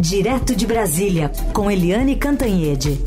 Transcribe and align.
Direto 0.00 0.54
de 0.54 0.64
Brasília, 0.64 1.28
com 1.52 1.68
Eliane 1.68 2.14
Cantanhede. 2.14 3.00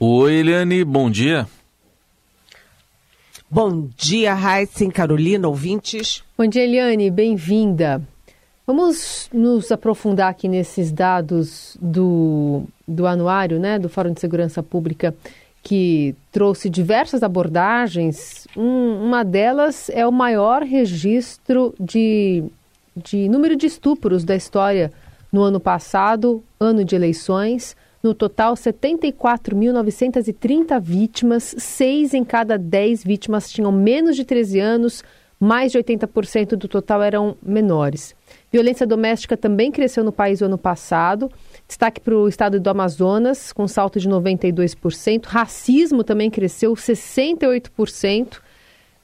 Oi, 0.00 0.32
Eliane, 0.32 0.82
bom 0.84 1.10
dia. 1.10 1.46
Bom 3.50 3.90
dia, 3.94 4.32
Raíssa 4.32 4.90
Carolina, 4.90 5.48
ouvintes. 5.48 6.24
Bom 6.38 6.46
dia, 6.46 6.64
Eliane, 6.64 7.10
bem-vinda. 7.10 8.00
Vamos 8.66 9.28
nos 9.34 9.70
aprofundar 9.70 10.30
aqui 10.30 10.48
nesses 10.48 10.90
dados 10.90 11.76
do, 11.78 12.64
do 12.88 13.06
anuário, 13.06 13.60
né, 13.60 13.78
do 13.78 13.90
Fórum 13.90 14.14
de 14.14 14.20
Segurança 14.20 14.62
Pública, 14.62 15.14
que 15.62 16.14
trouxe 16.32 16.68
diversas 16.68 17.22
abordagens. 17.22 18.48
Um, 18.56 19.04
uma 19.04 19.22
delas 19.22 19.88
é 19.90 20.04
o 20.06 20.12
maior 20.12 20.62
registro 20.62 21.72
de, 21.78 22.42
de 22.96 23.28
número 23.28 23.54
de 23.54 23.66
estupros 23.66 24.24
da 24.24 24.34
história 24.34 24.90
no 25.32 25.42
ano 25.42 25.60
passado, 25.60 26.42
ano 26.58 26.84
de 26.84 26.96
eleições. 26.96 27.76
No 28.02 28.12
total, 28.12 28.54
74.930 28.54 30.80
vítimas, 30.80 31.54
seis 31.56 32.12
em 32.12 32.24
cada 32.24 32.58
dez 32.58 33.04
vítimas 33.04 33.48
tinham 33.48 33.70
menos 33.70 34.16
de 34.16 34.24
13 34.24 34.58
anos, 34.58 35.04
mais 35.38 35.70
de 35.70 35.78
80% 35.78 36.56
do 36.56 36.66
total 36.66 37.00
eram 37.02 37.36
menores. 37.40 38.16
Violência 38.50 38.84
doméstica 38.86 39.36
também 39.36 39.70
cresceu 39.70 40.02
no 40.02 40.10
país 40.10 40.40
no 40.40 40.46
ano 40.46 40.58
passado. 40.58 41.30
Destaque 41.72 42.02
para 42.02 42.14
o 42.14 42.28
estado 42.28 42.60
do 42.60 42.68
Amazonas, 42.68 43.50
com 43.50 43.66
salto 43.66 43.98
de 43.98 44.06
92%. 44.06 45.24
Racismo 45.24 46.04
também 46.04 46.28
cresceu 46.28 46.74
68%. 46.74 48.42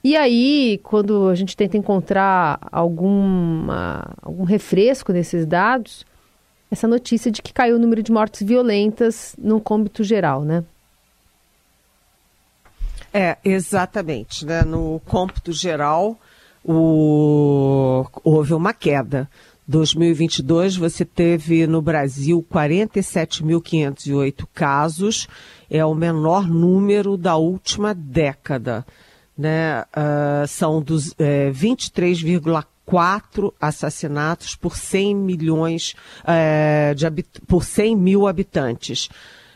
E 0.04 0.14
aí, 0.14 0.78
quando 0.82 1.30
a 1.30 1.34
gente 1.34 1.56
tenta 1.56 1.78
encontrar 1.78 2.58
alguma, 2.70 4.14
algum 4.20 4.44
refresco 4.44 5.14
nesses 5.14 5.46
dados, 5.46 6.04
essa 6.70 6.86
notícia 6.86 7.30
de 7.30 7.40
que 7.40 7.54
caiu 7.54 7.76
o 7.76 7.78
número 7.78 8.02
de 8.02 8.12
mortes 8.12 8.46
violentas 8.46 9.34
no 9.38 9.62
cômbito 9.62 10.04
geral, 10.04 10.42
né? 10.42 10.62
É, 13.14 13.38
exatamente. 13.42 14.44
Né? 14.44 14.60
No 14.60 15.00
cômputo 15.06 15.52
geral, 15.54 16.18
o... 16.62 18.04
houve 18.22 18.52
uma 18.52 18.74
queda. 18.74 19.26
2022 19.68 20.76
você 20.76 21.04
teve 21.04 21.66
no 21.66 21.82
Brasil 21.82 22.42
47.508 22.50 24.48
casos, 24.54 25.28
é 25.70 25.84
o 25.84 25.94
menor 25.94 26.48
número 26.48 27.18
da 27.18 27.36
última 27.36 27.94
década. 27.94 28.86
Né? 29.36 29.82
Uh, 29.82 30.48
são 30.48 30.80
dos, 30.82 31.14
é, 31.18 31.50
23,4 31.50 32.64
quatro 32.88 33.54
assassinatos 33.60 34.56
por 34.56 34.74
100 34.74 35.14
milhões 35.14 35.94
é, 36.26 36.94
de 36.94 37.22
por 37.46 37.62
100 37.62 37.94
mil 37.94 38.26
habitantes. 38.26 39.10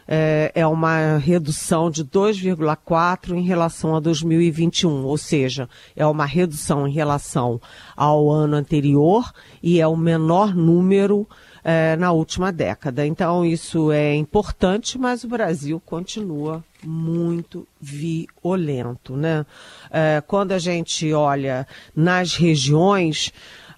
É, 0.06 0.50
é 0.54 0.66
uma 0.66 1.16
redução 1.18 1.90
de 1.90 2.04
2,4 2.04 3.36
em 3.36 3.42
relação 3.42 3.94
a 3.94 4.00
2021, 4.00 5.04
ou 5.04 5.16
seja, 5.16 5.68
é 5.94 6.06
uma 6.06 6.26
redução 6.26 6.86
em 6.86 6.92
relação 6.92 7.60
ao 7.96 8.30
ano 8.30 8.56
anterior 8.56 9.32
e 9.62 9.80
é 9.80 9.86
o 9.86 9.96
menor 9.96 10.54
número 10.54 11.26
é, 11.64 11.96
na 11.96 12.10
última 12.12 12.52
década. 12.52 13.06
Então, 13.06 13.44
isso 13.44 13.92
é 13.92 14.14
importante, 14.14 14.98
mas 14.98 15.24
o 15.24 15.28
Brasil 15.28 15.80
continua 15.84 16.64
muito 16.82 17.66
violento. 17.80 19.16
Né? 19.16 19.46
É, 19.90 20.22
quando 20.26 20.52
a 20.52 20.58
gente 20.58 21.12
olha 21.12 21.66
nas 21.94 22.34
regiões, 22.34 23.32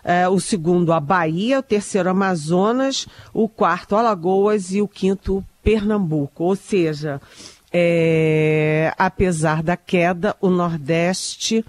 é, 0.04 0.30
o 0.30 0.40
segundo 0.40 0.94
a 0.94 1.00
Bahia, 1.00 1.60
o 1.60 1.64
terceiro 1.64 2.10
Amazonas, 2.10 3.08
o 3.34 3.50
quarto 3.50 3.96
Alagoas 3.96 4.72
e 4.72 4.82
o 4.82 4.88
quinto 4.88 5.44
Pernambuco. 5.64 6.44
Ou 6.44 6.56
seja, 6.56 7.22
é, 7.72 8.94
apesar 8.98 9.64
da 9.64 9.78
queda, 9.78 10.36
o 10.42 10.50
Nordeste 10.50 11.64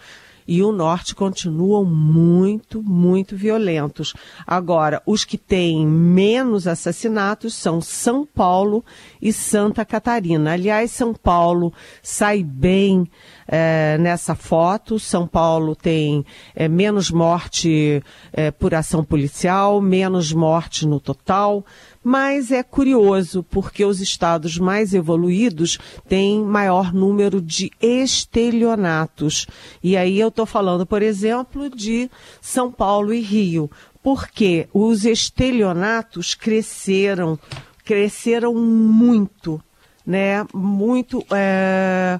e 0.46 0.62
o 0.62 0.72
norte 0.72 1.14
continuam 1.14 1.84
muito, 1.84 2.82
muito 2.82 3.36
violentos. 3.36 4.14
Agora, 4.46 5.02
os 5.06 5.24
que 5.24 5.38
têm 5.38 5.86
menos 5.86 6.66
assassinatos 6.66 7.54
são 7.54 7.80
São 7.80 8.26
Paulo 8.26 8.84
e 9.20 9.32
Santa 9.32 9.84
Catarina. 9.84 10.52
Aliás, 10.52 10.90
São 10.90 11.14
Paulo 11.14 11.72
sai 12.02 12.42
bem 12.42 13.08
é, 13.54 13.98
nessa 13.98 14.34
foto. 14.34 14.98
São 14.98 15.26
Paulo 15.26 15.76
tem 15.76 16.24
é, 16.54 16.66
menos 16.68 17.10
morte 17.10 18.02
é, 18.32 18.50
por 18.50 18.74
ação 18.74 19.04
policial, 19.04 19.78
menos 19.78 20.32
morte 20.32 20.86
no 20.86 20.98
total. 20.98 21.62
Mas 22.02 22.50
é 22.50 22.62
curioso, 22.62 23.44
porque 23.44 23.84
os 23.84 24.00
estados 24.00 24.56
mais 24.56 24.94
evoluídos 24.94 25.78
têm 26.08 26.40
maior 26.42 26.94
número 26.94 27.42
de 27.42 27.70
estelionatos. 27.78 29.46
E 29.82 29.98
aí 29.98 30.18
eu 30.18 30.28
estou 30.28 30.46
falando, 30.46 30.86
por 30.86 31.02
exemplo, 31.02 31.68
de 31.68 32.10
São 32.40 32.72
Paulo 32.72 33.12
e 33.12 33.20
Rio, 33.20 33.70
porque 34.02 34.66
os 34.72 35.04
estelionatos 35.04 36.34
cresceram, 36.34 37.38
cresceram 37.84 38.54
muito, 38.54 39.62
né? 40.06 40.44
Muito. 40.54 41.22
É 41.30 42.18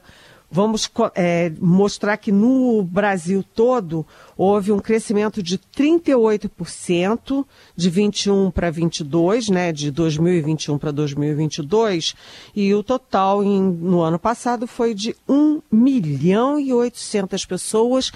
vamos 0.52 0.88
é, 1.14 1.50
mostrar 1.58 2.18
que 2.18 2.30
no 2.30 2.82
Brasil 2.82 3.42
todo 3.42 4.06
houve 4.36 4.70
um 4.70 4.78
crescimento 4.78 5.42
de 5.42 5.56
38% 5.58 7.46
de 7.74 7.90
21 7.90 8.50
para 8.50 8.70
22, 8.70 9.48
né, 9.48 9.72
de 9.72 9.90
2021 9.90 10.76
para 10.76 10.90
2022, 10.90 12.14
e 12.54 12.74
o 12.74 12.82
total 12.82 13.42
em, 13.42 13.62
no 13.62 14.02
ano 14.02 14.18
passado 14.18 14.66
foi 14.66 14.92
de 14.92 15.16
1 15.26 15.62
milhão 15.72 16.60
e 16.60 16.70
800 16.70 17.46
pessoas 17.46 18.12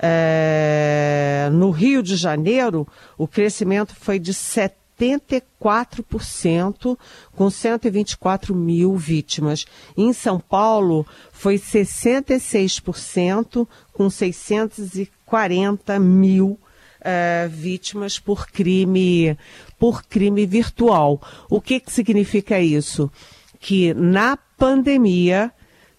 É, 0.04 1.48
no 1.52 1.70
Rio 1.70 2.02
de 2.02 2.16
Janeiro, 2.16 2.88
o 3.16 3.28
crescimento 3.28 3.94
foi 3.94 4.18
de 4.18 4.32
74%, 4.32 6.98
com 7.36 7.48
124 7.48 8.52
mil 8.52 8.96
vítimas. 8.96 9.64
Em 9.96 10.12
São 10.12 10.40
Paulo, 10.40 11.06
foi 11.30 11.54
66%, 11.54 13.68
com 13.92 14.10
640 14.10 16.00
mil 16.00 16.58
é, 17.00 17.48
vítimas 17.48 18.18
por 18.18 18.48
crime, 18.48 19.38
por 19.78 20.02
crime 20.02 20.44
virtual. 20.46 21.22
O 21.48 21.60
que, 21.60 21.78
que 21.78 21.92
significa 21.92 22.58
isso? 22.58 23.08
Que 23.60 23.94
na 23.94 24.36
pandemia 24.36 25.52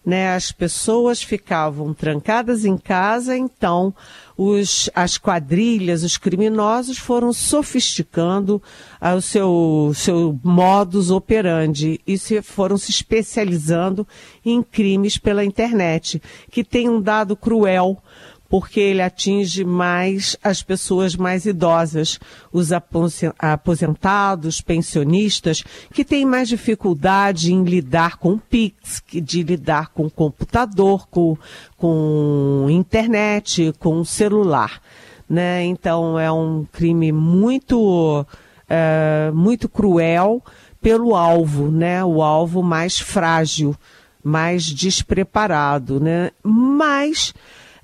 né, 0.04 0.34
as 0.34 0.52
pessoas 0.52 1.22
ficavam 1.22 1.94
trancadas 1.94 2.64
em 2.64 2.76
casa, 2.76 3.36
então 3.36 3.94
os, 4.36 4.90
as 4.94 5.16
quadrilhas, 5.16 6.02
os 6.02 6.18
criminosos 6.18 6.98
foram 6.98 7.32
sofisticando 7.32 8.62
ah, 9.00 9.14
o 9.14 9.22
seu, 9.22 9.92
seu 9.94 10.38
modus 10.42 11.10
operandi 11.10 12.00
e 12.06 12.18
se, 12.18 12.42
foram 12.42 12.76
se 12.76 12.90
especializando 12.90 14.06
em 14.44 14.62
crimes 14.62 15.16
pela 15.16 15.44
internet, 15.44 16.20
que 16.50 16.62
tem 16.62 16.88
um 16.88 17.00
dado 17.00 17.36
cruel, 17.36 18.02
porque 18.54 18.78
ele 18.78 19.02
atinge 19.02 19.64
mais 19.64 20.36
as 20.40 20.62
pessoas 20.62 21.16
mais 21.16 21.44
idosas, 21.44 22.20
os 22.52 22.70
aposentados, 22.70 24.60
pensionistas, 24.60 25.64
que 25.92 26.04
têm 26.04 26.24
mais 26.24 26.48
dificuldade 26.48 27.52
em 27.52 27.64
lidar 27.64 28.16
com 28.16 28.34
o 28.34 28.38
Pix, 28.38 29.02
de 29.12 29.42
lidar 29.42 29.88
com 29.88 30.06
o 30.06 30.10
computador, 30.10 31.08
com, 31.08 31.36
com 31.76 32.68
internet, 32.70 33.74
com 33.80 33.98
o 33.98 34.06
celular. 34.06 34.80
Né? 35.28 35.64
Então 35.64 36.16
é 36.16 36.30
um 36.30 36.64
crime 36.70 37.10
muito, 37.10 38.24
é, 38.68 39.32
muito 39.34 39.68
cruel 39.68 40.40
pelo 40.80 41.16
alvo, 41.16 41.72
né? 41.72 42.04
O 42.04 42.22
alvo 42.22 42.62
mais 42.62 43.00
frágil, 43.00 43.74
mais 44.22 44.64
despreparado, 44.64 45.98
né? 45.98 46.30
Mas 46.40 47.34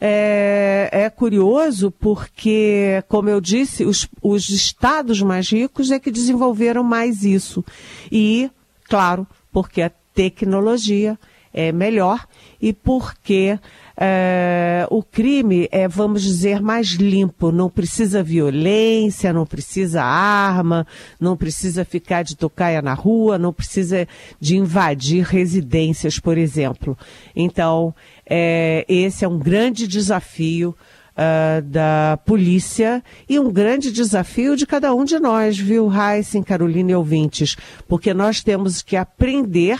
é, 0.00 0.88
é, 0.90 1.10
curioso 1.10 1.90
porque, 1.90 3.04
como 3.06 3.28
eu 3.28 3.40
disse, 3.40 3.84
os, 3.84 4.08
os 4.22 4.48
estados 4.48 5.20
mais 5.20 5.50
ricos 5.50 5.90
é 5.90 5.98
que 5.98 6.10
desenvolveram 6.10 6.82
mais 6.82 7.22
isso. 7.22 7.62
E, 8.10 8.50
claro, 8.84 9.26
porque 9.52 9.82
a 9.82 9.90
tecnologia 10.14 11.18
é 11.52 11.70
melhor 11.70 12.26
e 12.62 12.72
porque 12.72 13.58
é, 14.02 14.86
o 14.88 15.02
crime 15.02 15.68
é, 15.70 15.86
vamos 15.86 16.22
dizer, 16.22 16.62
mais 16.62 16.88
limpo. 16.92 17.52
Não 17.52 17.68
precisa 17.68 18.22
violência, 18.22 19.30
não 19.30 19.44
precisa 19.44 20.02
arma, 20.02 20.86
não 21.20 21.36
precisa 21.36 21.84
ficar 21.84 22.22
de 22.22 22.34
tocaia 22.34 22.80
na 22.80 22.94
rua, 22.94 23.36
não 23.36 23.52
precisa 23.52 24.08
de 24.40 24.56
invadir 24.56 25.22
residências, 25.24 26.18
por 26.18 26.38
exemplo. 26.38 26.96
Então, 27.36 27.94
é, 28.24 28.86
esse 28.88 29.22
é 29.22 29.28
um 29.28 29.38
grande 29.38 29.86
desafio 29.86 30.74
uh, 31.10 31.62
da 31.62 32.18
polícia 32.24 33.04
e 33.28 33.38
um 33.38 33.52
grande 33.52 33.92
desafio 33.92 34.56
de 34.56 34.66
cada 34.66 34.94
um 34.94 35.04
de 35.04 35.18
nós, 35.18 35.58
viu, 35.58 35.90
Heisen, 35.92 36.42
Carolina 36.42 36.92
e 36.92 36.94
ouvintes, 36.94 37.54
porque 37.86 38.14
nós 38.14 38.42
temos 38.42 38.80
que 38.80 38.96
aprender 38.96 39.78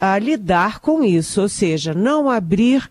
a 0.00 0.18
lidar 0.18 0.80
com 0.80 1.02
isso, 1.02 1.40
ou 1.42 1.48
seja, 1.48 1.94
não 1.94 2.30
abrir 2.30 2.88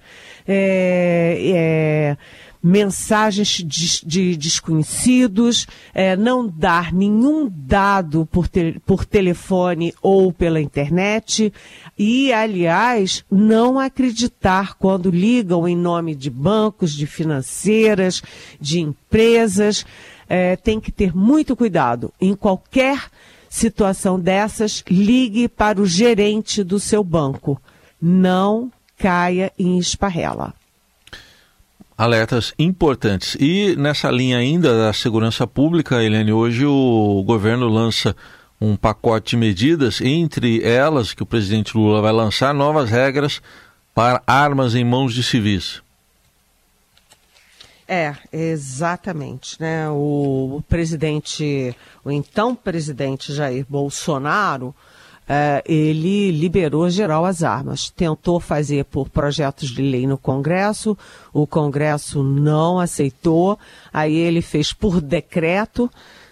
é, 0.48 1.52
é, 1.54 2.18
mensagens 2.66 3.63
de, 3.63 4.04
de 4.04 4.36
desconhecidos, 4.36 5.68
é, 5.94 6.16
não 6.16 6.48
dar 6.48 6.92
nenhum 6.92 7.48
dado 7.48 8.28
por, 8.31 8.48
te, 8.48 8.81
por 8.84 9.06
telefone 9.06 9.94
ou 10.02 10.34
pela 10.34 10.60
internet 10.60 11.54
e, 11.96 12.34
aliás, 12.34 13.24
não 13.30 13.80
acreditar 13.80 14.74
quando 14.80 15.12
ligam 15.12 15.68
em 15.68 15.78
nome 15.78 16.16
de 16.16 16.31
bancos, 16.31 16.94
de 16.94 17.06
financeiras, 17.06 18.24
de 18.60 18.80
empresas. 18.80 19.86
É, 20.28 20.56
tem 20.56 20.80
que 20.80 20.92
ter 20.92 21.16
muito 21.16 21.56
cuidado 21.56 22.12
em 22.19 22.36
qualquer 22.36 23.12
situação 23.56 24.19
dessas, 24.19 24.84
ligue 24.90 25.48
para 25.48 25.81
o 25.81 25.86
gerente 25.86 26.62
do 26.62 26.78
seu 26.78 27.04
banco. 27.04 27.60
Não 28.02 28.69
caia 28.98 29.52
em 29.57 29.78
esparrela. 29.78 30.54
Alertas 31.98 32.54
importantes. 32.60 33.38
E 33.40 33.74
nessa 33.78 34.12
linha 34.12 34.38
ainda 34.38 34.78
da 34.78 34.92
segurança 34.92 35.48
pública, 35.48 36.04
Helene, 36.04 36.34
hoje 36.34 36.66
o 36.66 37.24
governo 37.25 37.69
lança 37.69 38.13
um 38.60 38.75
pacote 38.75 39.31
de 39.31 39.38
medidas, 39.38 40.01
entre 40.01 40.62
elas 40.62 41.13
que 41.13 41.24
o 41.24 41.25
presidente 41.25 41.78
Lula 41.78 42.01
vai 42.01 42.12
lançar 42.12 42.54
novas 42.54 42.90
regras 42.90 43.42
para 43.94 44.22
armas 44.28 44.75
em 44.75 44.84
mãos 44.84 45.13
de 45.13 45.24
civis. 45.24 45.81
É, 47.88 48.16
exatamente, 48.34 49.62
né? 49.62 49.88
O, 49.90 50.64
presidente, 50.68 51.76
o 52.04 52.10
então 52.10 52.56
presidente 52.56 53.32
Jair 53.32 53.64
Bolsonaro, 53.70 54.74
é, 55.28 55.64
ele 55.68 56.32
liberou 56.32 56.90
geral 56.90 57.26
as 57.26 57.44
armas. 57.44 57.90
Tentou 57.90 58.40
fazer 58.40 58.86
por 58.86 59.10
projetos 59.10 59.70
de 59.70 59.82
lei 59.82 60.08
no 60.08 60.18
Congresso, 60.18 60.98
o 61.34 61.46
Congresso 61.46 62.24
não 62.24 62.80
aceitou, 62.80 63.58
aí 63.94 64.16
ele 64.16 64.42
fez 64.42 64.74
por 64.74 65.02
decreto, 65.02 65.90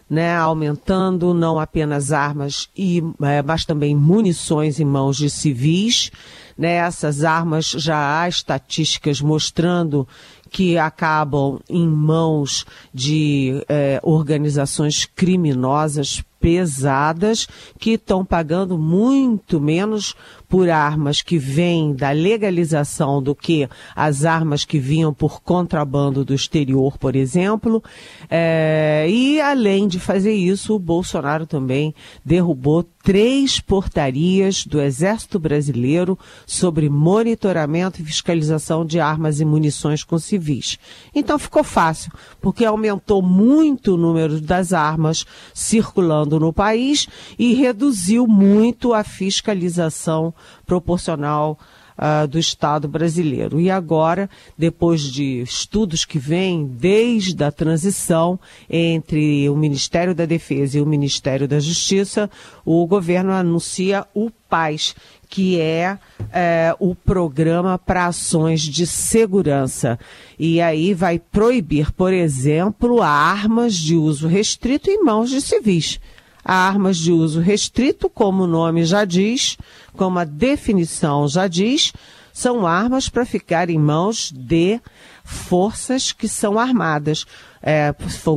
né, 0.10 0.36
aumentando 0.36 1.34
não 1.34 1.60
apenas 1.60 2.12
armas, 2.12 2.70
e, 2.78 3.04
é, 3.22 3.42
mas 3.42 3.66
também 3.66 3.96
munições 3.96 4.80
em 4.80 4.86
mãos 4.86 5.18
de 5.18 5.30
civis. 5.30 6.12
Né, 6.56 6.74
essas 6.74 7.24
armas 7.24 7.66
já 7.66 8.22
há 8.22 8.30
estatísticas 8.30 9.20
mostrando 9.20 10.08
que 10.54 10.78
acabam 10.78 11.60
em 11.68 11.88
mãos 11.88 12.64
de 12.94 13.66
é, 13.68 14.00
organizações 14.04 15.04
criminosas 15.04 16.24
pesadas 16.40 17.48
que 17.80 17.94
estão 17.94 18.24
pagando 18.24 18.78
muito 18.78 19.60
menos 19.60 20.14
por 20.48 20.70
armas 20.70 21.22
que 21.22 21.38
vêm 21.38 21.94
da 21.94 22.12
legalização 22.12 23.22
do 23.22 23.34
que 23.34 23.68
as 23.96 24.26
armas 24.26 24.66
que 24.66 24.80
vinham 24.80 25.14
por 25.14 25.42
contrabando 25.42 26.24
do 26.24 26.34
exterior, 26.34 26.98
por 26.98 27.16
exemplo. 27.16 27.84
É, 28.30 29.06
e 29.10 29.42
além 29.42 29.88
de 29.88 30.00
fazer 30.00 30.34
isso, 30.34 30.76
o 30.76 30.80
Bolsonaro 30.80 31.46
também 31.46 31.94
derrubou 32.24 32.86
três 33.04 33.60
portarias 33.60 34.66
do 34.66 34.80
Exército 34.80 35.38
Brasileiro 35.38 36.18
sobre 36.48 36.90
monitoramento 36.90 38.02
e 38.02 38.06
fiscalização 38.06 38.86
de 38.86 39.00
armas 39.00 39.42
e 39.42 39.46
munições 39.46 40.06
com 40.06 40.18
civis. 40.18 40.80
Então 41.14 41.38
ficou 41.38 41.66
fácil, 41.66 42.12
porque 42.40 42.64
aumentou 42.64 43.22
muito 43.22 43.96
o 43.96 43.98
número 43.98 44.40
das 44.40 44.72
armas 44.72 45.26
circulando 45.54 46.40
no 46.40 46.54
país 46.54 47.08
e 47.38 47.54
reduziu 47.54 48.26
muito 48.26 48.94
a 48.94 49.04
fiscalização 49.04 50.34
proporcional 50.66 51.58
uh, 51.98 52.28
do 52.28 52.40
Estado 52.40 52.88
brasileiro. 52.88 53.60
E 53.60 53.70
agora, 53.70 54.30
depois 54.58 55.02
de 55.02 55.42
estudos 55.42 56.06
que 56.06 56.20
vêm 56.20 56.66
desde 56.66 57.44
a 57.44 57.52
transição 57.52 58.40
entre 58.70 59.50
o 59.50 59.56
Ministério 59.56 60.16
da 60.16 60.26
Defesa 60.26 60.78
e 60.78 60.82
o 60.82 60.86
Ministério 60.86 61.48
da 61.48 61.60
Justiça, 61.60 62.30
o 62.66 62.86
governo 62.86 63.32
anuncia 63.32 64.06
o 64.14 64.30
PAS, 64.50 64.96
que 65.30 65.60
é, 65.60 65.98
é, 66.32 66.76
o 66.80 66.94
programa 66.94 67.80
para 67.80 68.06
ações 68.06 68.62
de 68.62 68.86
segurança. 68.86 69.98
E 70.38 70.62
aí 70.62 70.94
vai 70.94 71.18
proibir, 71.18 71.92
por 71.92 72.14
exemplo, 72.14 73.02
armas 73.02 73.74
de 73.74 73.96
uso 73.96 74.28
restrito 74.28 74.90
em 74.90 75.04
mãos 75.04 75.30
de 75.30 75.42
civis 75.42 76.00
armas 76.44 76.98
de 76.98 77.12
uso 77.12 77.40
restrito, 77.40 78.10
como 78.10 78.44
o 78.44 78.48
nome 78.48 78.86
já 78.86 79.06
diz, 79.06 79.58
como 79.94 80.20
a 80.20 80.24
definição 80.24 81.28
já 81.28 81.48
diz, 81.48 81.94
são 82.34 82.66
armas 82.66 83.10
para 83.10 83.26
ficar 83.26 83.70
em 83.70 83.78
mãos 83.78 84.32
de 84.32 84.82
forças 85.24 86.12
que 86.12 86.28
são 86.28 86.60
armadas. 86.60 87.26
É, 87.62 87.96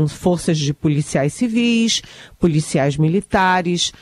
forças 0.09 0.57
de 0.57 0.73
policiais 0.73 1.33
civis, 1.33 2.01
policiais 2.39 2.97
militares, 2.97 3.93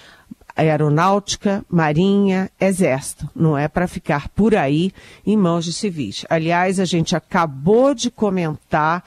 aeronáutica, 0.56 1.64
marinha, 1.68 2.50
exército. 2.61 3.28
Não 3.34 3.56
é 3.56 3.66
para 3.66 3.88
ficar 3.88 4.28
por 4.28 4.54
aí 4.54 4.92
em 5.26 5.37
mãos 5.37 5.64
de 5.64 5.73
civis. 5.73 6.25
Aliás, 6.30 6.78
a 6.78 6.84
gente 6.84 7.16
acabou 7.16 7.94
de 7.94 8.11
comentar 8.11 9.02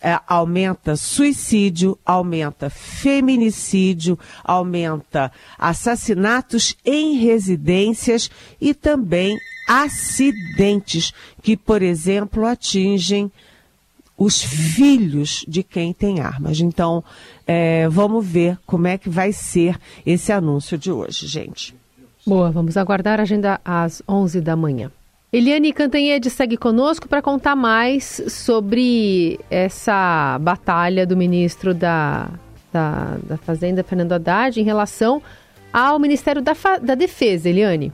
é, 0.01 0.19
aumenta 0.27 0.95
suicídio, 0.95 1.97
aumenta 2.05 2.69
feminicídio, 2.69 4.17
aumenta 4.43 5.31
assassinatos 5.57 6.75
em 6.85 7.17
residências 7.17 8.31
e 8.61 8.73
também 8.73 9.37
acidentes 9.67 11.13
que, 11.41 11.57
por 11.57 11.81
exemplo, 11.81 12.45
atingem 12.45 13.31
os 14.17 14.41
filhos 14.41 15.45
de 15.47 15.63
quem 15.63 15.93
tem 15.93 16.19
armas. 16.19 16.59
Então, 16.59 17.03
é, 17.45 17.87
vamos 17.87 18.25
ver 18.25 18.57
como 18.65 18.87
é 18.87 18.97
que 18.97 19.09
vai 19.09 19.31
ser 19.31 19.79
esse 20.05 20.31
anúncio 20.31 20.77
de 20.77 20.91
hoje, 20.91 21.27
gente. 21.27 21.78
Boa, 22.29 22.51
vamos 22.51 22.77
aguardar 22.77 23.19
a 23.19 23.23
agenda 23.23 23.59
às 23.65 24.03
11 24.07 24.39
da 24.39 24.55
manhã. 24.55 24.91
Eliane 25.33 25.73
Cantanhede 25.73 26.29
segue 26.29 26.57
conosco 26.57 27.07
para 27.07 27.23
contar 27.23 27.55
mais 27.55 28.21
sobre 28.27 29.39
essa 29.49 30.37
batalha 30.39 31.07
do 31.07 31.17
ministro 31.17 31.73
da, 31.73 32.29
da, 32.71 33.17
da 33.23 33.35
Fazenda, 33.35 33.83
Fernando 33.83 34.11
Haddad, 34.11 34.61
em 34.61 34.63
relação 34.63 35.23
ao 35.73 35.97
Ministério 35.97 36.39
da, 36.39 36.53
da 36.79 36.93
Defesa, 36.93 37.49
Eliane. 37.49 37.91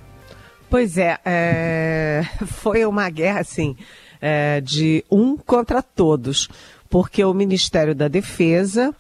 Pois 0.69 0.97
é, 0.97 1.17
é, 1.23 2.23
foi 2.45 2.85
uma 2.85 3.09
guerra, 3.09 3.39
assim, 3.39 3.73
é, 4.19 4.59
de 4.59 5.01
um 5.09 5.37
contra 5.37 5.81
todos, 5.81 6.49
porque 6.89 7.23
o 7.23 7.33
Ministério 7.33 7.95
da 7.95 8.09
Defesa, 8.09 8.93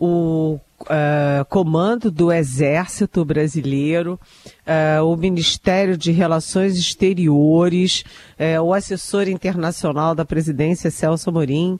o 0.00 0.58
uh, 0.80 1.44
comando 1.50 2.10
do 2.10 2.32
Exército 2.32 3.22
Brasileiro, 3.22 4.18
uh, 4.66 5.04
o 5.04 5.14
Ministério 5.14 5.94
de 5.94 6.10
Relações 6.10 6.78
Exteriores, 6.78 8.02
uh, 8.38 8.62
o 8.62 8.72
assessor 8.72 9.28
internacional 9.28 10.14
da 10.14 10.24
presidência, 10.24 10.90
Celso 10.90 11.28
Amorim, 11.28 11.78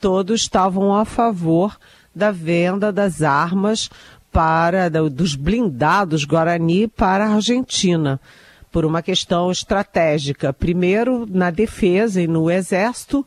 todos 0.00 0.42
estavam 0.42 0.94
a 0.94 1.04
favor 1.04 1.76
da 2.14 2.30
venda 2.30 2.92
das 2.92 3.22
armas 3.22 3.90
para 4.30 4.88
dos 4.88 5.34
blindados 5.34 6.24
Guarani 6.24 6.86
para 6.86 7.26
a 7.26 7.34
Argentina 7.34 8.20
por 8.72 8.86
uma 8.86 9.02
questão 9.02 9.52
estratégica. 9.52 10.52
Primeiro, 10.52 11.26
na 11.30 11.50
defesa 11.50 12.22
e 12.22 12.26
no 12.26 12.50
exército, 12.50 13.24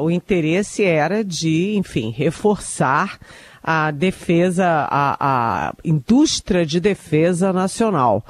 o 0.00 0.10
interesse 0.10 0.82
era 0.82 1.22
de, 1.22 1.76
enfim, 1.76 2.10
reforçar 2.10 3.18
a 3.62 3.90
defesa, 3.90 4.88
a, 4.90 5.16
a 5.20 5.74
indústria 5.84 6.66
de 6.66 6.80
defesa 6.80 7.52
nacional. 7.52 8.24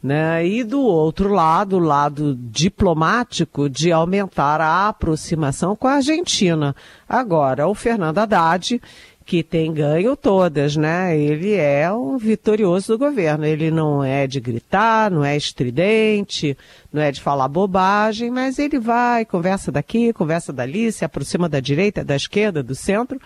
Né? 0.00 0.46
E 0.46 0.62
do 0.62 0.80
outro 0.80 1.28
lado, 1.28 1.76
o 1.76 1.80
lado 1.80 2.36
diplomático, 2.40 3.68
de 3.68 3.90
aumentar 3.90 4.60
a 4.60 4.88
aproximação 4.88 5.74
com 5.74 5.88
a 5.88 5.94
Argentina. 5.94 6.74
Agora, 7.08 7.66
o 7.66 7.74
Fernando 7.74 8.18
Haddad, 8.18 8.80
que 9.28 9.42
tem 9.42 9.74
ganho 9.74 10.16
todas, 10.16 10.74
né? 10.74 11.14
Ele 11.14 11.52
é 11.52 11.92
um 11.92 12.16
vitorioso 12.16 12.94
do 12.94 12.98
governo. 12.98 13.44
Ele 13.44 13.70
não 13.70 14.02
é 14.02 14.26
de 14.26 14.40
gritar, 14.40 15.10
não 15.10 15.22
é 15.22 15.36
estridente, 15.36 16.56
não 16.90 17.02
é 17.02 17.12
de 17.12 17.20
falar 17.20 17.46
bobagem, 17.46 18.30
mas 18.30 18.58
ele 18.58 18.78
vai, 18.78 19.26
conversa 19.26 19.70
daqui, 19.70 20.14
conversa 20.14 20.50
dali, 20.50 20.90
se 20.90 21.04
aproxima 21.04 21.46
da 21.46 21.60
direita, 21.60 22.02
da 22.02 22.16
esquerda, 22.16 22.62
do 22.62 22.74
centro 22.74 23.20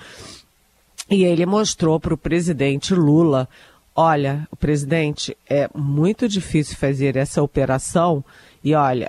e 1.09 1.25
ele 1.25 1.45
mostrou 1.45 2.01
para 2.01 2.15
o 2.15 2.19
presidente 2.19 2.95
Lula: 2.95 3.49
olha, 3.95 4.47
o 4.51 4.57
presidente, 4.57 5.37
é 5.49 5.69
muito 5.75 6.29
difícil 6.29 6.77
fazer 6.77 7.17
essa 7.17 7.43
operação. 7.43 8.25
E 8.65 8.75
olha, 8.75 9.09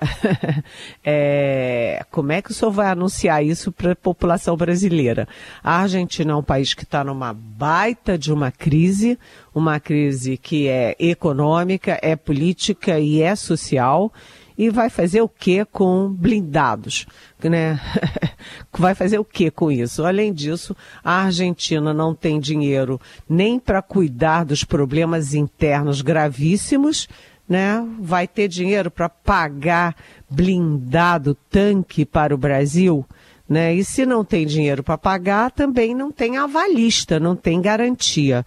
é, 1.05 2.03
como 2.09 2.31
é 2.31 2.41
que 2.41 2.49
o 2.49 2.53
senhor 2.53 2.71
vai 2.71 2.87
anunciar 2.87 3.45
isso 3.45 3.71
para 3.71 3.91
a 3.91 3.95
população 3.95 4.57
brasileira? 4.57 5.27
A 5.63 5.81
Argentina 5.81 6.31
é 6.31 6.35
um 6.35 6.43
país 6.43 6.73
que 6.73 6.83
está 6.83 7.03
numa 7.03 7.33
baita 7.33 8.17
de 8.17 8.33
uma 8.33 8.51
crise, 8.51 9.17
uma 9.53 9.79
crise 9.79 10.37
que 10.37 10.67
é 10.67 10.95
econômica, 10.97 11.99
é 12.01 12.15
política 12.15 12.99
e 12.99 13.21
é 13.21 13.35
social 13.35 14.11
e 14.57 14.69
vai 14.69 14.89
fazer 14.89 15.21
o 15.21 15.29
que 15.29 15.65
com 15.65 16.09
blindados? 16.09 17.05
Né? 17.43 17.79
vai 18.77 18.95
fazer 18.95 19.19
o 19.19 19.25
que 19.25 19.51
com 19.51 19.71
isso? 19.71 20.05
Além 20.05 20.33
disso, 20.33 20.75
a 21.03 21.23
Argentina 21.23 21.93
não 21.93 22.13
tem 22.13 22.39
dinheiro 22.39 22.99
nem 23.27 23.59
para 23.59 23.81
cuidar 23.81 24.45
dos 24.45 24.63
problemas 24.63 25.33
internos 25.33 26.01
gravíssimos, 26.01 27.07
né? 27.47 27.85
Vai 27.99 28.27
ter 28.27 28.47
dinheiro 28.47 28.89
para 28.89 29.09
pagar 29.09 29.95
blindado 30.29 31.35
tanque 31.49 32.05
para 32.05 32.33
o 32.33 32.37
Brasil? 32.37 33.05
Né? 33.47 33.75
E 33.75 33.83
se 33.83 34.05
não 34.05 34.23
tem 34.23 34.45
dinheiro 34.45 34.81
para 34.83 34.97
pagar, 34.97 35.51
também 35.51 35.93
não 35.93 36.11
tem 36.11 36.37
avalista, 36.37 37.19
não 37.19 37.35
tem 37.35 37.61
garantia. 37.61 38.45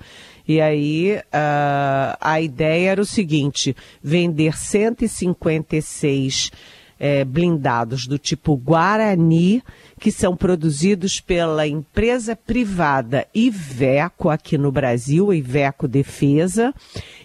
E 0.48 0.60
aí 0.60 1.16
uh, 1.16 2.16
a 2.20 2.40
ideia 2.40 2.90
era 2.90 3.00
o 3.00 3.06
seguinte: 3.06 3.76
vender 4.02 4.56
156 4.56 6.50
é, 6.98 7.24
blindados 7.24 8.06
do 8.06 8.18
tipo 8.18 8.56
Guarani, 8.56 9.62
que 10.00 10.10
são 10.10 10.36
produzidos 10.36 11.20
pela 11.20 11.66
empresa 11.66 12.34
privada 12.34 13.26
Iveco 13.34 14.30
aqui 14.30 14.56
no 14.56 14.72
Brasil, 14.72 15.32
Iveco 15.32 15.86
Defesa, 15.86 16.74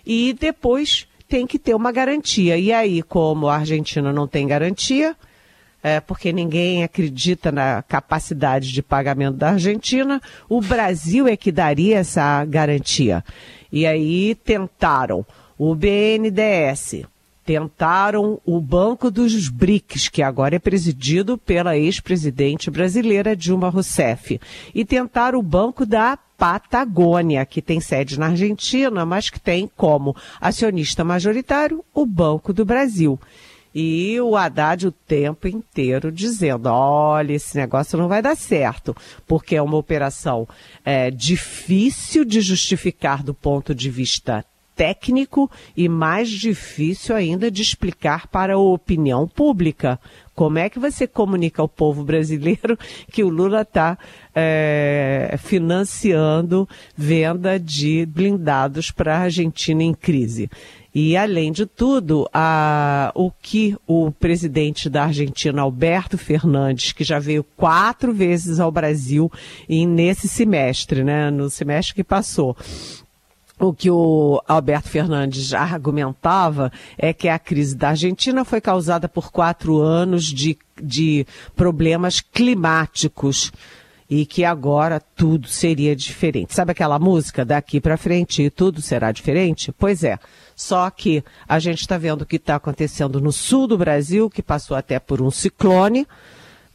e 0.06 0.34
depois 0.34 1.08
tem 1.28 1.48
que 1.48 1.58
ter 1.58 1.74
uma 1.74 1.92
garantia. 1.92 2.58
E 2.58 2.74
aí, 2.74 3.02
como 3.02 3.48
a 3.48 3.56
Argentina 3.56 4.12
não 4.12 4.28
tem 4.28 4.46
garantia, 4.46 5.16
é, 5.84 6.00
porque 6.00 6.32
ninguém 6.32 6.84
acredita 6.84 7.52
na 7.52 7.82
capacidade 7.82 8.72
de 8.72 8.82
pagamento 8.82 9.38
da 9.38 9.52
Argentina, 9.52 10.22
o 10.48 10.62
Brasil 10.62 11.28
é 11.28 11.36
que 11.36 11.52
daria 11.52 12.00
essa 12.00 12.44
garantia. 12.46 13.24
E 13.72 13.86
aí 13.86 14.36
tentaram 14.36 15.26
o 15.58 15.74
BNDES, 15.76 17.06
tentaram 17.46 18.40
o 18.46 18.62
Banco 18.62 19.10
dos 19.10 19.50
BRICS, 19.50 20.10
que 20.10 20.22
agora 20.22 20.56
é 20.56 20.60
presidido 20.60 21.38
pela 21.38 21.78
ex-presidente 21.78 22.70
brasileira 22.70 23.36
Dilma 23.36 23.70
Rousseff, 23.70 24.40
e 24.74 24.86
tentaram 24.86 25.40
o 25.40 25.44
Banco 25.44 25.86
da 25.86 26.18
Patagônia, 26.38 27.46
que 27.46 27.62
tem 27.62 27.80
sede 27.80 28.20
na 28.20 28.28
Argentina, 28.28 29.06
mas 29.06 29.30
que 29.30 29.40
tem 29.40 29.70
como 29.78 30.16
acionista 30.40 31.04
majoritário 31.04 31.84
o 31.94 32.06
Banco 32.06 32.52
do 32.52 32.66
Brasil. 32.66 33.20
E 33.74 34.20
o 34.20 34.36
Haddad 34.36 34.88
o 34.88 34.92
tempo 34.92 35.48
inteiro 35.48 36.12
dizendo: 36.12 36.68
olha, 36.68 37.34
esse 37.34 37.58
negócio 37.58 37.98
não 37.98 38.08
vai 38.08 38.22
dar 38.22 38.36
certo, 38.36 38.96
porque 39.26 39.56
é 39.56 39.62
uma 39.62 39.78
operação 39.78 40.48
é, 40.84 41.10
difícil 41.10 42.26
de 42.26 42.42
justificar 42.42 43.24
do 43.24 43.34
ponto 43.34 43.74
de 43.74 43.90
vista 43.90 44.46
técnico 44.76 45.50
e 45.76 45.88
mais 45.88 46.30
difícil 46.30 47.16
ainda 47.16 47.52
de 47.52 47.62
explicar 47.62 48.28
para 48.28 48.54
a 48.54 48.58
opinião 48.58 49.28
pública. 49.28 50.00
Como 50.42 50.58
é 50.58 50.72
que 50.72 50.80
você 50.80 51.06
comunica 51.06 51.62
ao 51.62 51.70
povo 51.70 52.04
brasileiro 52.04 52.76
que 53.14 53.24
o 53.24 53.30
Lula 53.30 53.62
está 53.62 53.96
é, 54.34 55.36
financiando 55.38 56.68
venda 56.98 57.60
de 57.60 58.08
blindados 58.08 58.90
para 58.90 59.18
a 59.18 59.20
Argentina 59.20 59.84
em 59.84 59.94
crise? 59.94 60.50
E, 60.96 61.16
além 61.16 61.52
de 61.52 61.68
tudo, 61.68 62.28
a, 62.34 63.12
o 63.14 63.30
que 63.30 63.78
o 63.86 64.12
presidente 64.12 64.90
da 64.90 65.04
Argentina, 65.04 65.62
Alberto 65.62 66.18
Fernandes, 66.18 66.92
que 66.92 67.04
já 67.04 67.20
veio 67.20 67.46
quatro 67.56 68.12
vezes 68.12 68.60
ao 68.60 68.72
Brasil 68.72 69.32
e 69.70 69.86
nesse 69.86 70.28
semestre, 70.28 71.04
né, 71.04 71.30
no 71.30 71.52
semestre 71.52 71.94
que 71.94 72.04
passou, 72.04 72.58
o 73.62 73.74
que 73.74 73.92
o 73.92 74.42
Alberto 74.48 74.90
Fernandes 74.90 75.54
argumentava 75.54 76.72
é 76.98 77.14
que 77.14 77.30
a 77.30 77.38
crise 77.38 77.76
da 77.76 77.90
Argentina 77.90 78.44
foi 78.44 78.60
causada 78.60 79.08
por 79.08 79.32
quatro 79.32 79.80
anos 79.80 80.26
de, 80.26 80.58
de 80.82 81.28
problemas 81.56 82.22
climáticos 82.22 83.52
e 84.10 84.26
que 84.26 84.44
agora 84.44 85.00
tudo 85.00 85.48
seria 85.48 85.96
diferente. 85.96 86.56
Sabe 86.56 86.72
aquela 86.72 86.98
música 86.98 87.46
daqui 87.46 87.80
para 87.80 87.98
frente 87.98 88.50
tudo 88.50 88.82
será 88.82 89.12
diferente? 89.12 89.72
Pois 89.72 90.04
é. 90.04 90.18
Só 90.56 90.90
que 90.90 91.24
a 91.48 91.60
gente 91.60 91.82
está 91.82 91.98
vendo 92.00 92.24
o 92.24 92.26
que 92.26 92.36
está 92.38 92.56
acontecendo 92.56 93.22
no 93.22 93.32
sul 93.32 93.68
do 93.68 93.78
Brasil, 93.78 94.30
que 94.30 94.42
passou 94.42 94.76
até 94.76 95.00
por 95.00 95.22
um 95.22 95.30
ciclone, 95.30 96.08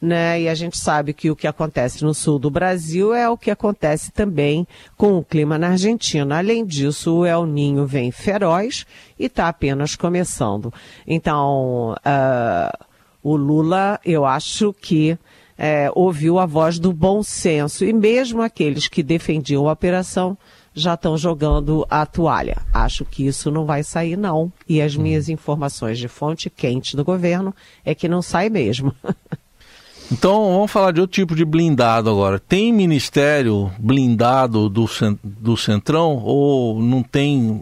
né? 0.01 0.41
E 0.41 0.49
a 0.49 0.55
gente 0.55 0.77
sabe 0.77 1.13
que 1.13 1.31
o 1.31 1.35
que 1.35 1.47
acontece 1.47 2.03
no 2.03 2.13
sul 2.13 2.37
do 2.37 2.49
Brasil 2.49 3.13
é 3.13 3.27
o 3.29 3.37
que 3.37 3.49
acontece 3.49 4.11
também 4.11 4.67
com 4.95 5.17
o 5.17 5.23
clima 5.23 5.57
na 5.57 5.69
Argentina. 5.69 6.37
Além 6.37 6.65
disso, 6.65 7.17
o 7.17 7.25
El 7.25 7.45
Ninho 7.45 7.85
vem 7.85 8.11
feroz 8.11 8.85
e 9.17 9.25
está 9.25 9.47
apenas 9.47 9.95
começando. 9.95 10.71
Então, 11.05 11.93
uh, 11.93 12.85
o 13.23 13.35
Lula, 13.35 13.99
eu 14.05 14.25
acho 14.25 14.73
que 14.73 15.17
é, 15.57 15.89
ouviu 15.95 16.37
a 16.37 16.45
voz 16.45 16.77
do 16.77 16.93
bom 16.93 17.23
senso. 17.23 17.83
E 17.83 17.91
mesmo 17.91 18.41
aqueles 18.41 18.87
que 18.87 19.01
defendiam 19.01 19.67
a 19.67 19.73
operação 19.73 20.37
já 20.73 20.93
estão 20.93 21.17
jogando 21.17 21.87
a 21.89 22.05
toalha. 22.05 22.57
Acho 22.71 23.03
que 23.03 23.25
isso 23.25 23.49
não 23.49 23.65
vai 23.65 23.81
sair, 23.81 24.15
não. 24.15 24.53
E 24.69 24.79
as 24.79 24.95
minhas 24.95 25.27
informações 25.27 25.97
de 25.97 26.07
fonte 26.07 26.51
quente 26.51 26.95
do 26.95 27.03
governo 27.03 27.53
é 27.83 27.95
que 27.95 28.07
não 28.07 28.21
sai 28.21 28.47
mesmo. 28.47 28.93
Então 30.11 30.53
vamos 30.53 30.71
falar 30.71 30.91
de 30.91 31.01
outro 31.01 31.13
tipo 31.13 31.35
de 31.35 31.43
blindado 31.43 32.09
agora. 32.09 32.39
Tem 32.39 32.71
ministério 32.71 33.71
blindado 33.77 34.69
do, 34.69 34.85
do 35.23 35.57
Centrão 35.57 36.21
ou 36.23 36.81
não 36.81 37.03
tem 37.03 37.61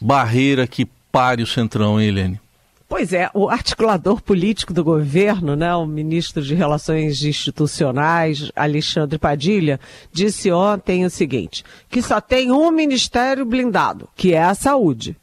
barreira 0.00 0.66
que 0.66 0.86
pare 1.12 1.42
o 1.42 1.46
Centrão, 1.46 2.00
hein, 2.00 2.08
Helene? 2.08 2.40
Pois 2.88 3.12
é, 3.12 3.30
o 3.34 3.50
articulador 3.50 4.22
político 4.22 4.72
do 4.72 4.82
governo, 4.82 5.54
né, 5.54 5.74
o 5.74 5.84
ministro 5.84 6.42
de 6.42 6.54
Relações 6.54 7.22
Institucionais, 7.22 8.50
Alexandre 8.56 9.18
Padilha, 9.18 9.78
disse 10.10 10.50
ontem 10.50 11.04
o 11.04 11.10
seguinte: 11.10 11.62
que 11.90 12.00
só 12.00 12.18
tem 12.18 12.50
um 12.50 12.70
ministério 12.70 13.44
blindado, 13.44 14.08
que 14.16 14.32
é 14.32 14.42
a 14.42 14.54
saúde. 14.54 15.14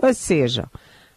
Ou 0.00 0.14
seja, 0.14 0.68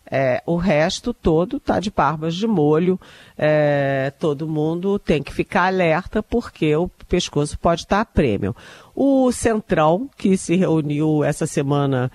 é, 0.09 0.41
o 0.45 0.55
resto 0.55 1.13
todo 1.13 1.57
está 1.57 1.79
de 1.79 1.91
barbas 1.91 2.35
de 2.35 2.47
molho. 2.47 2.99
É, 3.37 4.11
todo 4.19 4.47
mundo 4.47 4.99
tem 4.99 5.23
que 5.23 5.33
ficar 5.33 5.67
alerta 5.67 6.21
porque 6.21 6.75
o 6.75 6.89
pescoço 7.07 7.57
pode 7.59 7.81
estar 7.81 7.97
tá 7.97 8.01
a 8.01 8.05
prêmio. 8.05 8.55
O 8.95 9.31
Centrão, 9.31 10.09
que 10.17 10.37
se 10.37 10.55
reuniu 10.55 11.23
essa 11.23 11.47
semana 11.47 12.11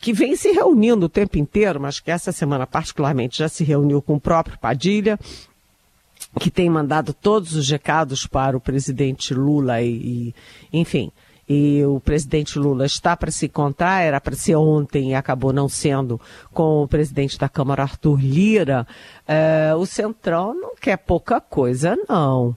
que 0.00 0.12
vem 0.12 0.36
se 0.36 0.52
reunindo 0.52 1.06
o 1.06 1.08
tempo 1.08 1.38
inteiro, 1.38 1.80
mas 1.80 2.00
que 2.00 2.10
essa 2.10 2.32
semana 2.32 2.66
particularmente 2.66 3.38
já 3.38 3.48
se 3.48 3.64
reuniu 3.64 4.00
com 4.00 4.14
o 4.14 4.20
próprio 4.20 4.58
Padilha, 4.58 5.18
que 6.38 6.50
tem 6.50 6.70
mandado 6.70 7.12
todos 7.12 7.54
os 7.54 7.68
recados 7.68 8.26
para 8.26 8.56
o 8.56 8.60
presidente 8.60 9.34
Lula 9.34 9.80
e, 9.82 10.34
e 10.72 10.78
enfim, 10.78 11.10
e 11.48 11.82
o 11.84 11.98
presidente 11.98 12.58
Lula 12.58 12.84
está 12.84 13.16
para 13.16 13.30
se 13.30 13.46
encontrar, 13.46 14.02
era 14.02 14.20
para 14.20 14.36
ser 14.36 14.56
ontem 14.56 15.10
e 15.10 15.14
acabou 15.14 15.52
não 15.52 15.68
sendo 15.68 16.20
com 16.52 16.82
o 16.82 16.88
presidente 16.88 17.38
da 17.38 17.48
Câmara, 17.48 17.82
Arthur 17.82 18.20
Lira. 18.20 18.86
É, 19.26 19.72
o 19.74 19.86
Centrão 19.86 20.52
não 20.52 20.76
quer 20.76 20.98
pouca 20.98 21.40
coisa, 21.40 21.96
não. 22.08 22.54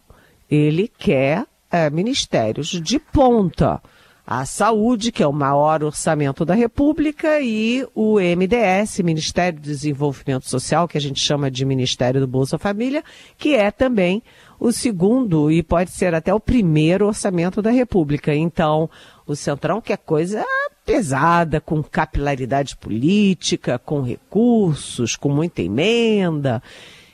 Ele 0.50 0.90
quer 0.90 1.46
é, 1.72 1.90
ministérios 1.90 2.68
de 2.68 3.00
ponta 3.00 3.82
a 4.26 4.46
saúde, 4.46 5.12
que 5.12 5.24
é 5.24 5.28
o 5.28 5.34
maior 5.34 5.84
orçamento 5.84 6.46
da 6.46 6.54
República, 6.54 7.42
e 7.42 7.86
o 7.94 8.18
MDS, 8.20 9.00
Ministério 9.00 9.60
do 9.60 9.64
Desenvolvimento 9.64 10.48
Social, 10.48 10.88
que 10.88 10.98
a 10.98 11.02
gente 11.02 11.20
chama 11.20 11.52
de 11.52 11.66
Ministério 11.66 12.22
do 12.22 12.28
Bolsa 12.28 12.58
Família, 12.58 13.04
que 13.38 13.56
é 13.56 13.72
também 13.72 14.24
o 14.62 14.72
segundo 14.72 15.52
e 15.52 15.64
pode 15.64 15.90
ser 15.90 16.14
até 16.14 16.32
o 16.32 16.40
primeiro 16.40 17.08
orçamento 17.08 17.64
da 17.64 17.72
República. 17.72 18.32
Então, 18.36 18.88
o 19.26 19.36
Centrão 19.36 19.82
quer 19.82 19.98
coisa 19.98 20.46
pesada, 20.86 21.60
com 21.60 21.82
capilaridade 21.82 22.78
política, 22.78 23.80
com 23.80 24.04
recursos, 24.04 25.16
com 25.16 25.30
muita 25.30 25.64
emenda. 25.64 26.62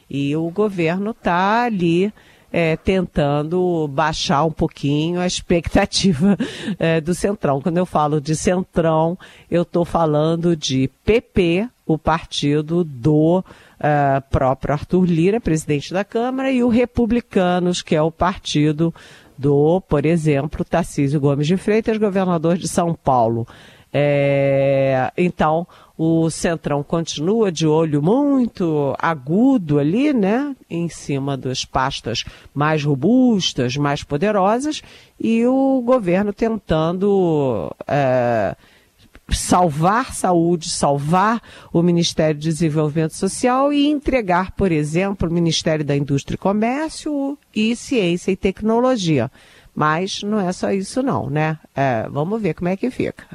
E 0.10 0.36
o 0.36 0.50
governo 0.50 1.12
está 1.12 1.64
ali 1.64 2.14
é, 2.52 2.76
tentando 2.76 3.88
baixar 3.88 4.44
um 4.44 4.52
pouquinho 4.52 5.22
a 5.22 5.26
expectativa 5.26 6.38
é, 6.78 7.00
do 7.00 7.16
Centrão. 7.16 7.62
Quando 7.62 7.78
eu 7.78 7.86
falo 7.86 8.20
de 8.20 8.36
Centrão, 8.36 9.18
eu 9.50 9.62
estou 9.62 9.86
falando 9.86 10.54
de 10.54 10.90
PP, 11.06 11.70
o 11.86 11.98
partido 11.98 12.84
do 12.84 13.42
uh, 13.80 14.22
próprio 14.30 14.74
Arthur 14.74 15.06
Lira, 15.06 15.40
presidente 15.40 15.94
da 15.94 16.04
Câmara, 16.04 16.52
e 16.52 16.64
o 16.64 16.70
Republicanos, 16.70 17.82
que 17.82 17.96
é 17.96 18.02
o 18.02 18.12
partido 18.12 18.94
do, 19.38 19.82
por 19.82 20.06
exemplo, 20.06 20.66
Tarcísio 20.66 21.20
Gomes 21.20 21.48
de 21.48 21.58
Freitas, 21.58 21.98
governador 21.98 22.58
de 22.58 22.68
São 22.68 22.94
Paulo. 22.94 23.48
É, 23.94 25.12
então, 25.18 25.66
o 25.98 26.30
Centrão 26.30 26.84
continua 26.84 27.52
de 27.52 27.66
olho 27.66 28.02
muito 28.02 28.94
agudo 29.00 29.80
ali, 29.80 30.14
né, 30.14 30.56
em 30.70 30.90
cima 30.90 31.38
das 31.38 31.64
pastas 31.66 32.24
mais 32.54 32.84
robustas, 32.84 33.78
mais 33.78 34.04
poderosas, 34.04 34.84
e 35.20 35.46
o 35.46 35.82
governo 35.84 36.34
tentando 36.34 37.74
é, 37.88 38.56
salvar 39.30 40.14
saúde, 40.14 40.70
salvar 40.70 41.42
o 41.74 41.82
Ministério 41.82 42.40
do 42.40 42.44
Desenvolvimento 42.44 43.14
Social 43.14 43.74
e 43.74 43.88
entregar, 43.88 44.52
por 44.52 44.72
exemplo, 44.72 45.30
o 45.30 45.34
Ministério 45.34 45.84
da 45.84 45.96
Indústria 45.96 46.36
e 46.36 46.40
Comércio 46.40 47.38
e 47.56 47.76
Ciência 47.76 48.32
e 48.32 48.36
Tecnologia. 48.36 49.30
Mas 49.76 50.24
não 50.24 50.40
é 50.40 50.52
só 50.52 50.72
isso 50.72 51.04
não, 51.04 51.30
né? 51.30 51.60
É, 51.76 52.08
vamos 52.10 52.42
ver 52.42 52.54
como 52.54 52.70
é 52.70 52.78
que 52.78 52.90
fica. 52.90 53.26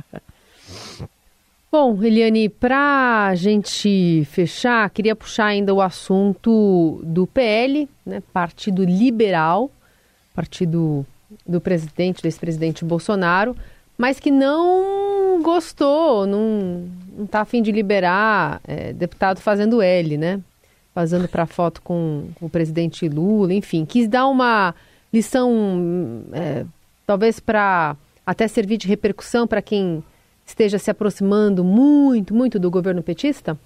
Bom, 1.71 2.03
Eliane, 2.03 2.51
para 2.51 3.29
a 3.29 3.35
gente 3.35 4.27
fechar, 4.31 4.91
queria 4.91 5.17
puxar 5.17 5.47
ainda 5.47 5.73
o 5.73 5.81
assunto 5.81 7.01
do 7.03 7.27
PL, 7.27 7.89
né, 8.05 8.23
Partido 8.33 8.85
Liberal, 8.85 9.71
partido 10.35 11.07
do 11.47 11.63
presidente, 11.63 12.21
do 12.21 12.27
ex-presidente 12.27 12.85
Bolsonaro, 12.85 13.57
mas 13.97 14.21
que 14.21 14.31
não 14.31 15.12
gostou, 15.41 16.27
não 16.27 16.89
está 17.25 17.41
afim 17.41 17.63
de 17.63 17.71
liberar 17.71 18.61
é, 18.67 18.93
deputado 18.93 19.41
fazendo 19.41 19.81
L, 19.81 20.17
né? 20.19 20.41
Vazando 20.95 21.29
para 21.29 21.47
foto 21.47 21.81
com, 21.81 22.29
com, 22.35 22.47
o 22.47 22.51
presidente 22.51 23.09
Lula, 23.09 23.55
enfim, 23.55 23.85
quis 23.85 24.09
dar 24.09 24.27
uma 24.27 24.75
lição, 25.13 26.25
é, 26.33 26.67
talvez 27.07 27.41
para 27.41 27.97
até 28.27 28.47
servir 28.49 28.77
de 28.77 28.89
repercussão 28.89 29.47
para 29.47 29.63
quem 29.63 30.03
esteja 30.45 30.79
se 30.79 30.91
aproximando 30.91 31.65
muito, 31.65 32.35
muito 32.35 32.59
do 32.59 32.71
governo 32.71 33.03
petista? 33.03 33.57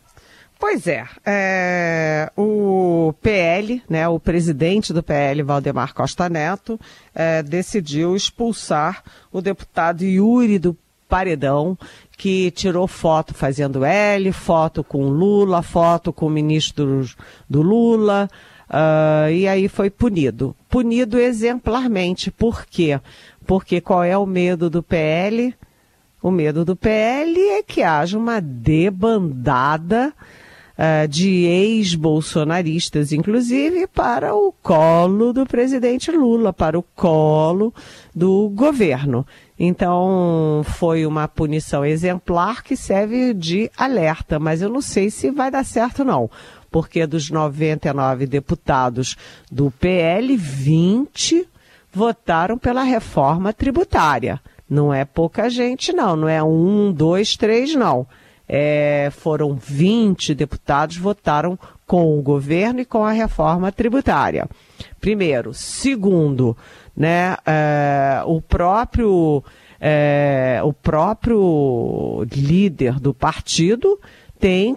Pois 0.59 0.87
é, 0.87 1.05
é, 1.24 2.33
o 2.35 3.12
PL, 3.20 3.83
né, 3.88 4.09
o 4.09 4.18
presidente 4.18 4.90
do 4.92 5.02
PL, 5.02 5.42
Valdemar 5.42 5.92
Costa 5.92 6.31
Neto, 6.31 6.81
é, 7.14 7.42
decidiu 7.42 8.16
expulsar 8.16 9.02
o 9.31 9.42
deputado 9.42 10.02
Yuri 10.02 10.59
do 10.59 10.76
Paredão, 11.09 11.79
que 12.16 12.51
tirou 12.51 12.87
foto 12.87 13.35
fazendo 13.35 13.85
L, 13.85 14.33
foto 14.33 14.83
com 14.83 15.09
Lula, 15.09 15.62
foto 15.62 16.12
com 16.12 16.27
o 16.27 16.31
ministro 16.31 17.05
do 17.49 17.62
Lula, 17.62 18.29
uh, 18.69 19.31
e 19.31 19.47
aí 19.47 19.69
foi 19.69 19.90
punido. 19.90 20.55
Punido 20.69 21.19
exemplarmente. 21.19 22.31
Por 22.31 22.66
quê? 22.66 23.01
Porque 23.47 23.81
qual 23.81 24.03
é 24.03 24.16
o 24.16 24.27
medo 24.27 24.69
do 24.69 24.83
PL? 24.83 25.55
O 26.23 26.31
medo 26.31 26.64
do 26.64 26.75
PL 26.75 27.38
é 27.51 27.62
que 27.62 27.83
haja 27.83 28.19
uma 28.19 28.40
debandada 28.40 30.12
uh, 30.79 31.09
de 31.09 31.45
ex-bolsonaristas, 31.45 33.12
inclusive, 33.12 33.87
para 33.87 34.35
o 34.35 34.53
colo 34.62 35.33
do 35.33 35.47
presidente 35.47 36.11
Lula, 36.11 36.53
para 36.53 36.79
o 36.79 36.83
colo 36.83 37.75
do 38.15 38.49
governo. 38.51 39.27
Então, 39.59 40.62
foi 40.65 41.07
uma 41.07 41.27
punição 41.27 41.85
exemplar 41.85 42.62
que 42.62 42.77
serve 42.77 43.33
de 43.33 43.71
alerta, 43.77 44.39
mas 44.39 44.61
eu 44.61 44.69
não 44.69 44.83
sei 44.83 45.11
se 45.11 45.31
vai 45.31 45.51
dar 45.51 45.65
certo, 45.65 46.05
não. 46.05 46.31
Porque 46.71 47.07
dos 47.07 47.31
99 47.31 48.27
deputados 48.27 49.17
do 49.51 49.71
PL, 49.71 50.37
20 50.37 51.49
votaram 51.91 52.59
pela 52.59 52.83
reforma 52.83 53.53
tributária. 53.55 54.39
Não 54.69 54.93
é 54.93 55.05
pouca 55.05 55.49
gente, 55.49 55.93
não. 55.93 56.17
Não 56.17 56.29
é 56.29 56.43
um, 56.43 56.93
dois, 56.93 57.37
três, 57.37 57.75
não. 57.75 58.07
É, 58.48 59.11
foram 59.11 59.54
20 59.54 60.35
deputados 60.35 60.96
votaram 60.96 61.59
com 61.87 62.18
o 62.18 62.22
governo 62.22 62.80
e 62.80 62.85
com 62.85 63.04
a 63.04 63.12
reforma 63.12 63.72
tributária. 63.72 64.48
Primeiro. 65.00 65.52
Segundo, 65.54 66.56
né, 66.96 67.37
é, 67.44 68.22
o 68.24 68.40
próprio 68.40 69.42
é, 69.80 70.61
o 70.64 70.72
próprio 70.72 72.26
líder 72.32 72.98
do 72.98 73.12
partido 73.12 73.98
tem 74.38 74.76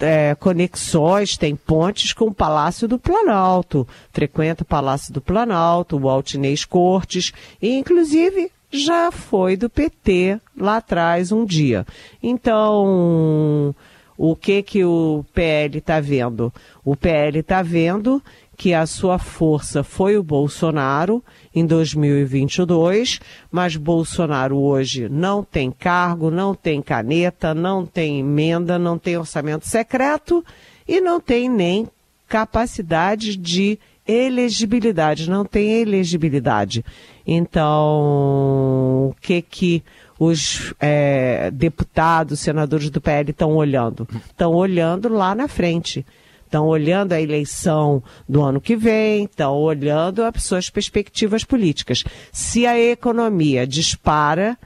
é, 0.00 0.34
conexões, 0.34 1.36
tem 1.36 1.54
pontes 1.54 2.12
com 2.12 2.26
o 2.26 2.34
Palácio 2.34 2.88
do 2.88 2.98
Planalto, 2.98 3.86
frequenta 4.12 4.62
o 4.62 4.66
Palácio 4.66 5.12
do 5.12 5.20
Planalto, 5.20 5.96
o 5.96 6.08
Altinês 6.08 6.64
Cortes, 6.64 7.32
e 7.62 7.76
inclusive 7.76 8.50
já 8.70 9.10
foi 9.10 9.56
do 9.56 9.70
PT 9.70 10.40
lá 10.56 10.78
atrás 10.78 11.32
um 11.32 11.44
dia. 11.44 11.86
Então, 12.22 13.74
o 14.16 14.34
que 14.34 14.62
que 14.62 14.84
o 14.84 15.24
PL 15.34 15.78
está 15.78 16.00
vendo? 16.00 16.52
O 16.84 16.96
PL 16.96 17.38
está 17.38 17.62
vendo 17.62 18.22
que 18.56 18.72
a 18.72 18.86
sua 18.86 19.18
força 19.18 19.84
foi 19.84 20.16
o 20.16 20.22
Bolsonaro 20.22 21.22
em 21.54 21.66
2022, 21.66 23.20
mas 23.50 23.76
Bolsonaro 23.76 24.56
hoje 24.56 25.08
não 25.10 25.44
tem 25.44 25.70
cargo, 25.70 26.30
não 26.30 26.54
tem 26.54 26.80
caneta, 26.80 27.54
não 27.54 27.84
tem 27.84 28.20
emenda, 28.20 28.78
não 28.78 28.98
tem 28.98 29.18
orçamento 29.18 29.66
secreto 29.66 30.44
e 30.88 31.00
não 31.00 31.20
tem 31.20 31.50
nem 31.50 31.86
capacidade 32.26 33.36
de 33.36 33.78
elegibilidade, 34.06 35.28
não 35.28 35.44
tem 35.44 35.80
elegibilidade. 35.80 36.84
Então, 37.26 39.10
o 39.10 39.14
que 39.20 39.42
que 39.42 39.82
os 40.18 40.72
é, 40.80 41.50
deputados, 41.50 42.40
senadores 42.40 42.90
do 42.90 43.00
PL 43.00 43.30
estão 43.30 43.54
olhando? 43.54 44.08
Estão 44.26 44.52
olhando 44.52 45.08
lá 45.08 45.34
na 45.34 45.48
frente. 45.48 46.06
Estão 46.44 46.66
olhando 46.66 47.12
a 47.12 47.20
eleição 47.20 48.02
do 48.28 48.40
ano 48.40 48.60
que 48.60 48.76
vem, 48.76 49.24
estão 49.24 49.54
olhando 49.56 50.22
as 50.22 50.44
suas 50.44 50.70
perspectivas 50.70 51.42
políticas. 51.42 52.04
Se 52.30 52.64
a 52.66 52.78
economia 52.78 53.66
dispara 53.66 54.56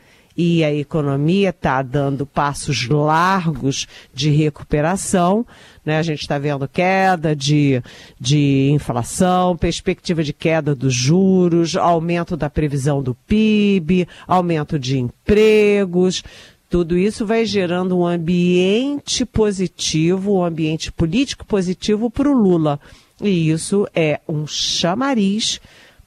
e 0.42 0.64
a 0.64 0.72
economia 0.72 1.50
está 1.50 1.82
dando 1.82 2.24
passos 2.24 2.88
largos 2.88 3.86
de 4.14 4.30
recuperação. 4.30 5.46
Né? 5.84 5.98
A 5.98 6.02
gente 6.02 6.22
está 6.22 6.38
vendo 6.38 6.66
queda 6.66 7.36
de, 7.36 7.82
de 8.18 8.70
inflação, 8.70 9.54
perspectiva 9.54 10.24
de 10.24 10.32
queda 10.32 10.74
dos 10.74 10.94
juros, 10.94 11.76
aumento 11.76 12.38
da 12.38 12.48
previsão 12.48 13.02
do 13.02 13.14
PIB, 13.14 14.08
aumento 14.26 14.78
de 14.78 14.98
empregos. 14.98 16.24
Tudo 16.70 16.96
isso 16.96 17.26
vai 17.26 17.44
gerando 17.44 17.98
um 17.98 18.06
ambiente 18.06 19.26
positivo, 19.26 20.38
um 20.38 20.42
ambiente 20.42 20.90
político 20.90 21.44
positivo 21.44 22.10
para 22.10 22.30
o 22.30 22.32
Lula. 22.32 22.80
E 23.20 23.50
isso 23.50 23.86
é 23.94 24.20
um 24.26 24.46
chamariz 24.46 25.60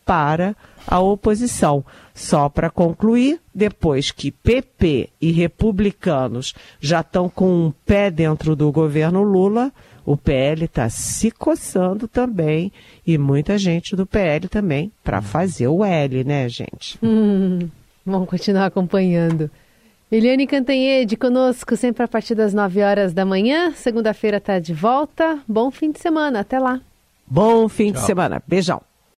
para 0.04 0.56
a 0.88 1.00
oposição. 1.00 1.86
Só 2.14 2.48
para 2.48 2.70
concluir, 2.70 3.40
depois 3.54 4.12
que 4.12 4.32
PP 4.32 5.10
e 5.20 5.32
republicanos 5.32 6.54
já 6.80 7.02
estão 7.02 7.28
com 7.28 7.68
um 7.68 7.74
pé 7.86 8.12
dentro 8.12 8.56
do 8.56 8.72
governo 8.72 9.24
Lula, 9.24 9.72
o 10.06 10.16
PL 10.16 10.66
está 10.66 10.90
se 10.90 11.32
coçando 11.32 12.08
também 12.08 12.72
e 13.06 13.18
muita 13.18 13.58
gente 13.58 13.96
do 13.96 14.06
PL 14.06 14.48
também 14.48 14.92
para 15.04 15.22
fazer 15.22 15.68
o 15.68 15.84
L, 15.84 16.24
né, 16.24 16.48
gente? 16.50 17.00
Hum, 17.02 17.70
vamos 18.06 18.30
continuar 18.30 18.66
acompanhando. 18.66 19.50
Eliane 20.12 20.46
Cantanhede 20.46 21.18
conosco 21.18 21.76
sempre 21.76 22.04
a 22.04 22.08
partir 22.08 22.36
das 22.36 22.54
9 22.54 22.84
horas 22.84 23.14
da 23.14 23.26
manhã. 23.26 23.72
Segunda-feira 23.72 24.38
está 24.38 24.60
de 24.60 24.72
volta. 24.74 25.40
Bom 25.48 25.72
fim 25.72 25.92
de 25.92 26.00
semana. 26.00 26.42
Até 26.42 26.60
lá. 26.60 26.80
Bom 27.26 27.68
fim 27.68 27.92
Tchau. 27.92 28.02
de 28.02 28.06
semana. 28.06 28.44
Beijão. 28.46 28.82